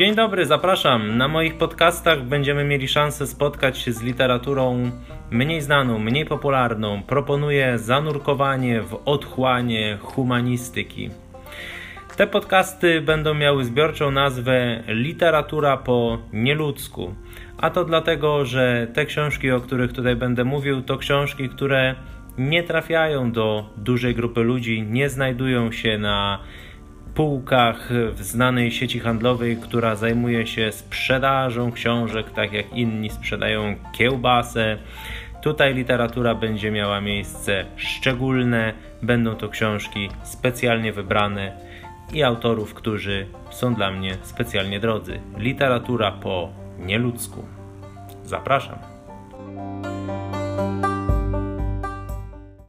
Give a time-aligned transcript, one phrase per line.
[0.00, 1.18] Dzień dobry, zapraszam.
[1.18, 4.90] Na moich podcastach będziemy mieli szansę spotkać się z literaturą
[5.30, 7.02] mniej znaną, mniej popularną.
[7.02, 11.10] Proponuję zanurkowanie w otchłanie humanistyki.
[12.16, 17.14] Te podcasty będą miały zbiorczą nazwę Literatura po nieludzku.
[17.58, 21.94] A to dlatego, że te książki, o których tutaj będę mówił, to książki, które
[22.38, 26.38] nie trafiają do dużej grupy ludzi, nie znajdują się na
[27.20, 34.78] półkach w znanej sieci handlowej, która zajmuje się sprzedażą książek, tak jak inni sprzedają kiełbasę.
[35.42, 41.52] Tutaj literatura będzie miała miejsce szczególne, będą to książki specjalnie wybrane
[42.12, 45.20] i autorów, którzy są dla mnie specjalnie drodzy.
[45.36, 47.44] Literatura po nieludzku.
[48.24, 48.78] Zapraszam.